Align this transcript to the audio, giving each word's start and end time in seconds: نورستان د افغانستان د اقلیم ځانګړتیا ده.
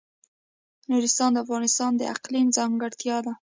نورستان 0.89 1.29
د 1.33 1.37
افغانستان 1.45 1.91
د 1.95 2.01
اقلیم 2.15 2.47
ځانګړتیا 2.57 3.17
ده. 3.25 3.33